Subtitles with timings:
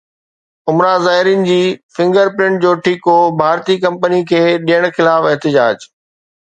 [0.69, 1.57] عمره زائرين جي
[1.97, 5.91] فنگر پرنٽ جو ٺيڪو ڀارتي ڪمپني کي ڏيڻ خلاف احتجاج